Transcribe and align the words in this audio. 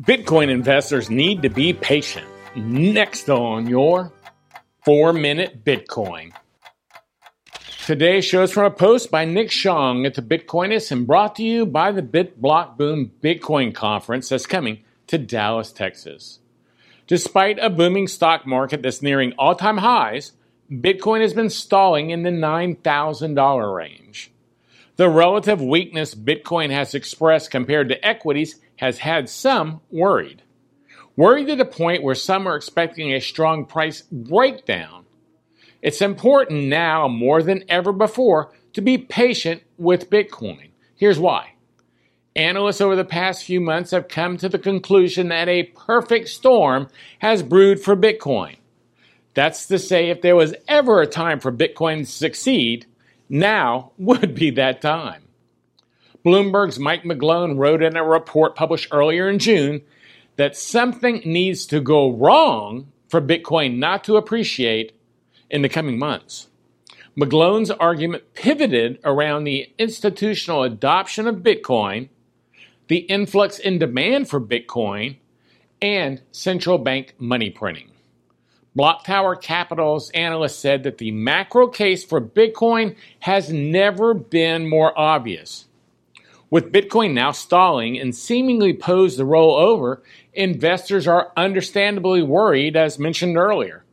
Bitcoin 0.00 0.48
investors 0.48 1.10
need 1.10 1.42
to 1.42 1.50
be 1.50 1.74
patient. 1.74 2.26
Next 2.56 3.28
on 3.28 3.68
your 3.68 4.10
four 4.82 5.12
minute 5.12 5.62
Bitcoin. 5.62 6.32
Today 7.84 8.22
shows 8.22 8.50
from 8.50 8.64
a 8.64 8.70
post 8.70 9.10
by 9.10 9.26
Nick 9.26 9.50
Chong 9.50 10.06
at 10.06 10.14
the 10.14 10.22
Bitcoinist 10.22 10.90
and 10.90 11.06
brought 11.06 11.36
to 11.36 11.42
you 11.42 11.66
by 11.66 11.92
the 11.92 12.00
BitBlock 12.00 12.78
Boom 12.78 13.10
Bitcoin 13.22 13.74
Conference 13.74 14.30
that's 14.30 14.46
coming 14.46 14.78
to 15.08 15.18
Dallas, 15.18 15.70
Texas. 15.70 16.38
Despite 17.06 17.58
a 17.58 17.68
booming 17.68 18.06
stock 18.06 18.46
market 18.46 18.80
that's 18.80 19.02
nearing 19.02 19.34
all 19.38 19.54
time 19.54 19.78
highs, 19.78 20.32
Bitcoin 20.72 21.20
has 21.20 21.34
been 21.34 21.50
stalling 21.50 22.08
in 22.08 22.22
the 22.22 22.30
$9,000 22.30 23.76
range. 23.76 24.30
The 24.96 25.10
relative 25.10 25.60
weakness 25.60 26.14
Bitcoin 26.14 26.70
has 26.70 26.94
expressed 26.94 27.50
compared 27.50 27.88
to 27.90 28.06
equities 28.06 28.56
has 28.80 28.98
had 28.98 29.28
some 29.28 29.78
worried. 29.90 30.42
Worried 31.14 31.48
to 31.48 31.56
the 31.56 31.66
point 31.66 32.02
where 32.02 32.14
some 32.14 32.48
are 32.48 32.56
expecting 32.56 33.12
a 33.12 33.20
strong 33.20 33.66
price 33.66 34.04
breakdown. 34.10 35.04
It's 35.82 36.00
important 36.00 36.68
now 36.68 37.06
more 37.06 37.42
than 37.42 37.62
ever 37.68 37.92
before 37.92 38.52
to 38.72 38.80
be 38.80 38.96
patient 38.96 39.62
with 39.76 40.08
Bitcoin. 40.08 40.70
Here's 40.96 41.18
why. 41.18 41.52
Analysts 42.34 42.80
over 42.80 42.96
the 42.96 43.04
past 43.04 43.44
few 43.44 43.60
months 43.60 43.90
have 43.90 44.08
come 44.08 44.38
to 44.38 44.48
the 44.48 44.58
conclusion 44.58 45.28
that 45.28 45.48
a 45.50 45.64
perfect 45.64 46.30
storm 46.30 46.88
has 47.18 47.42
brewed 47.42 47.80
for 47.80 47.94
Bitcoin. 47.94 48.56
That's 49.34 49.66
to 49.66 49.78
say, 49.78 50.08
if 50.08 50.22
there 50.22 50.36
was 50.36 50.54
ever 50.66 51.02
a 51.02 51.06
time 51.06 51.38
for 51.38 51.52
Bitcoin 51.52 51.98
to 51.98 52.06
succeed, 52.06 52.86
now 53.28 53.92
would 53.98 54.34
be 54.34 54.48
that 54.52 54.80
time. 54.80 55.20
Bloomberg's 56.24 56.78
Mike 56.78 57.04
McGlone 57.04 57.56
wrote 57.58 57.82
in 57.82 57.96
a 57.96 58.04
report 58.04 58.54
published 58.54 58.88
earlier 58.92 59.28
in 59.28 59.38
June 59.38 59.82
that 60.36 60.56
something 60.56 61.22
needs 61.24 61.66
to 61.66 61.80
go 61.80 62.10
wrong 62.10 62.90
for 63.08 63.20
Bitcoin 63.20 63.78
not 63.78 64.04
to 64.04 64.16
appreciate 64.16 64.92
in 65.50 65.62
the 65.62 65.68
coming 65.68 65.98
months. 65.98 66.48
McGlone's 67.16 67.70
argument 67.70 68.34
pivoted 68.34 68.98
around 69.04 69.44
the 69.44 69.72
institutional 69.78 70.62
adoption 70.62 71.26
of 71.26 71.36
Bitcoin, 71.36 72.08
the 72.88 72.98
influx 72.98 73.58
in 73.58 73.78
demand 73.78 74.28
for 74.28 74.40
Bitcoin, 74.40 75.16
and 75.82 76.22
central 76.30 76.78
bank 76.78 77.14
money 77.18 77.50
printing. 77.50 77.90
Block 78.76 79.04
Tower 79.04 79.34
Capital's 79.34 80.10
analyst 80.10 80.60
said 80.60 80.84
that 80.84 80.98
the 80.98 81.10
macro 81.10 81.66
case 81.66 82.04
for 82.04 82.20
Bitcoin 82.20 82.94
has 83.18 83.52
never 83.52 84.14
been 84.14 84.68
more 84.68 84.96
obvious. 84.98 85.66
With 86.50 86.72
Bitcoin 86.72 87.12
now 87.12 87.30
stalling 87.30 87.96
and 87.96 88.12
seemingly 88.12 88.72
posed 88.72 89.18
to 89.18 89.24
roll 89.24 89.54
over, 89.54 90.02
investors 90.34 91.06
are 91.06 91.32
understandably 91.36 92.22
worried, 92.22 92.76
as 92.76 92.98
mentioned 92.98 93.36
earlier. 93.36 93.84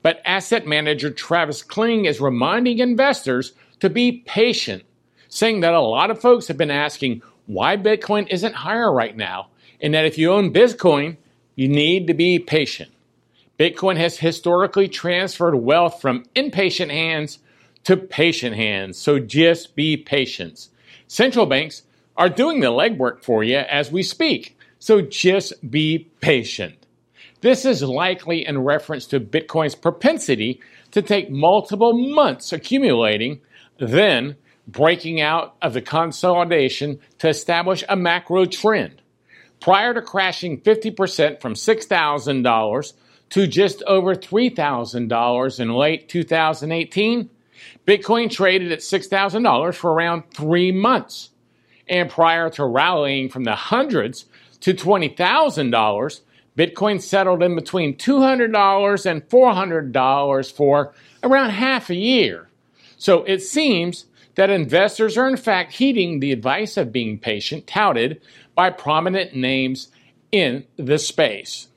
But 0.00 0.22
asset 0.24 0.66
manager 0.66 1.10
Travis 1.10 1.62
Kling 1.62 2.06
is 2.06 2.18
reminding 2.18 2.78
investors 2.78 3.52
to 3.80 3.90
be 3.90 4.22
patient, 4.26 4.84
saying 5.28 5.60
that 5.60 5.74
a 5.74 5.80
lot 5.80 6.10
of 6.10 6.20
folks 6.20 6.48
have 6.48 6.56
been 6.56 6.70
asking 6.70 7.20
why 7.44 7.76
Bitcoin 7.76 8.26
isn't 8.30 8.54
higher 8.54 8.90
right 8.90 9.14
now, 9.14 9.48
and 9.82 9.92
that 9.92 10.06
if 10.06 10.16
you 10.16 10.32
own 10.32 10.54
Bitcoin, 10.54 11.18
you 11.54 11.68
need 11.68 12.06
to 12.06 12.14
be 12.14 12.38
patient. 12.38 12.92
Bitcoin 13.58 13.98
has 13.98 14.18
historically 14.18 14.88
transferred 14.88 15.54
wealth 15.56 16.00
from 16.00 16.24
impatient 16.34 16.90
hands 16.90 17.40
to 17.84 17.96
patient 17.96 18.56
hands, 18.56 18.96
so 18.96 19.18
just 19.18 19.76
be 19.76 19.98
patient. 19.98 20.68
Central 21.08 21.46
banks 21.46 21.82
are 22.16 22.28
doing 22.28 22.60
the 22.60 22.68
legwork 22.68 23.22
for 23.22 23.44
you 23.44 23.58
as 23.58 23.90
we 23.90 24.02
speak, 24.02 24.58
so 24.78 25.00
just 25.00 25.70
be 25.70 26.10
patient. 26.20 26.86
This 27.40 27.64
is 27.64 27.82
likely 27.82 28.46
in 28.46 28.62
reference 28.62 29.06
to 29.08 29.20
Bitcoin's 29.20 29.74
propensity 29.74 30.60
to 30.92 31.02
take 31.02 31.30
multiple 31.30 31.92
months 31.92 32.52
accumulating, 32.52 33.40
then 33.78 34.36
breaking 34.66 35.20
out 35.20 35.54
of 35.62 35.74
the 35.74 35.82
consolidation 35.82 36.98
to 37.18 37.28
establish 37.28 37.84
a 37.88 37.96
macro 37.96 38.46
trend. 38.46 39.02
Prior 39.60 39.94
to 39.94 40.02
crashing 40.02 40.60
50% 40.60 41.40
from 41.40 41.54
$6,000 41.54 42.92
to 43.30 43.46
just 43.46 43.82
over 43.86 44.14
$3,000 44.14 45.60
in 45.60 45.72
late 45.72 46.08
2018, 46.08 47.30
Bitcoin 47.86 48.30
traded 48.30 48.72
at 48.72 48.80
$6,000 48.80 49.74
for 49.74 49.92
around 49.92 50.24
three 50.34 50.72
months. 50.72 51.30
And 51.88 52.10
prior 52.10 52.50
to 52.50 52.64
rallying 52.64 53.28
from 53.28 53.44
the 53.44 53.54
hundreds 53.54 54.26
to 54.60 54.74
$20,000, 54.74 56.20
Bitcoin 56.56 57.00
settled 57.00 57.42
in 57.42 57.54
between 57.54 57.96
$200 57.96 59.06
and 59.06 59.28
$400 59.28 60.52
for 60.52 60.94
around 61.22 61.50
half 61.50 61.90
a 61.90 61.94
year. 61.94 62.48
So 62.96 63.24
it 63.24 63.40
seems 63.42 64.06
that 64.36 64.50
investors 64.50 65.16
are 65.18 65.28
in 65.28 65.36
fact 65.36 65.72
heeding 65.72 66.20
the 66.20 66.32
advice 66.32 66.76
of 66.76 66.92
being 66.92 67.18
patient 67.18 67.66
touted 67.66 68.20
by 68.54 68.70
prominent 68.70 69.34
names 69.34 69.88
in 70.32 70.64
the 70.76 70.98
space. 70.98 71.68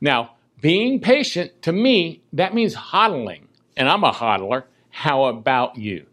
Now, 0.00 0.36
being 0.60 1.00
patient, 1.00 1.62
to 1.62 1.72
me, 1.72 2.22
that 2.32 2.54
means 2.54 2.74
hodling. 2.74 3.42
And 3.76 3.88
I'm 3.88 4.04
a 4.04 4.12
hodler. 4.12 4.64
How 4.90 5.24
about 5.24 5.76
you? 5.76 6.06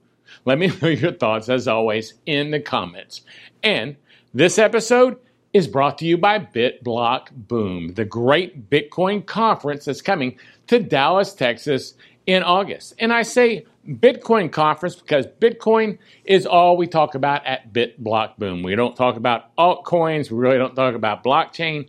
Let 0.45 0.59
me 0.59 0.67
know 0.81 0.87
your 0.87 1.13
thoughts, 1.13 1.49
as 1.49 1.67
always, 1.67 2.13
in 2.25 2.51
the 2.51 2.59
comments. 2.59 3.21
And 3.63 3.95
this 4.33 4.57
episode 4.57 5.17
is 5.53 5.67
brought 5.67 5.97
to 5.97 6.05
you 6.05 6.17
by 6.17 6.39
BitBlock 6.39 7.31
Boom, 7.31 7.93
the 7.95 8.05
great 8.05 8.69
Bitcoin 8.69 9.25
conference 9.25 9.85
that's 9.85 10.01
coming 10.01 10.37
to 10.67 10.79
Dallas, 10.79 11.33
Texas 11.33 11.95
in 12.27 12.43
August. 12.43 12.93
And 12.99 13.11
I 13.11 13.23
say 13.23 13.65
Bitcoin 13.87 14.51
conference 14.51 14.95
because 14.95 15.25
Bitcoin 15.25 15.97
is 16.25 16.45
all 16.45 16.77
we 16.77 16.85
talk 16.85 17.15
about 17.15 17.43
at 17.45 17.73
BitBlock 17.73 18.37
Boom. 18.37 18.61
We 18.61 18.75
don't 18.75 18.95
talk 18.95 19.15
about 19.15 19.55
altcoins, 19.57 20.29
we 20.29 20.37
really 20.37 20.59
don't 20.59 20.75
talk 20.75 20.93
about 20.93 21.23
blockchain, 21.23 21.87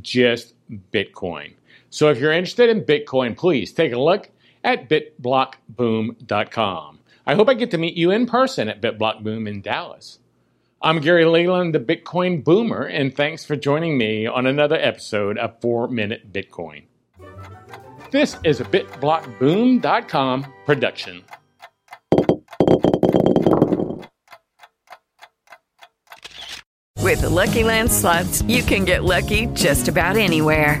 just 0.00 0.54
Bitcoin. 0.92 1.54
So 1.90 2.08
if 2.08 2.18
you're 2.18 2.32
interested 2.32 2.70
in 2.70 2.82
Bitcoin, 2.82 3.36
please 3.36 3.72
take 3.72 3.92
a 3.92 4.00
look 4.00 4.30
at 4.64 4.88
bitblockboom.com. 4.88 6.98
I 7.24 7.36
hope 7.36 7.48
I 7.48 7.54
get 7.54 7.70
to 7.70 7.78
meet 7.78 7.94
you 7.94 8.10
in 8.10 8.26
person 8.26 8.68
at 8.68 8.82
BitBlock 8.82 9.22
Boom 9.22 9.46
in 9.46 9.60
Dallas. 9.60 10.18
I'm 10.80 11.00
Gary 11.00 11.24
Leland, 11.24 11.72
the 11.72 11.78
Bitcoin 11.78 12.42
Boomer, 12.42 12.82
and 12.82 13.14
thanks 13.14 13.44
for 13.44 13.54
joining 13.54 13.96
me 13.96 14.26
on 14.26 14.46
another 14.46 14.74
episode 14.74 15.38
of 15.38 15.60
4 15.60 15.86
Minute 15.86 16.32
Bitcoin. 16.32 16.82
This 18.10 18.36
is 18.42 18.60
a 18.60 18.64
bitblockboom.com 18.64 20.52
production. 20.66 21.22
With 26.98 27.20
the 27.20 27.30
Lucky 27.30 27.62
Land 27.62 27.92
slots, 27.92 28.42
you 28.42 28.62
can 28.62 28.84
get 28.84 29.04
lucky 29.04 29.46
just 29.54 29.86
about 29.86 30.16
anywhere. 30.16 30.80